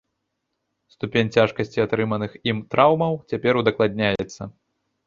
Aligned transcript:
Ступень 0.95 1.29
цяжкасці 1.39 1.85
атрыманых 1.85 2.31
ім 2.53 2.65
траўмаў 2.73 3.13
цяпер 3.35 3.53
удакладняецца. 3.65 4.53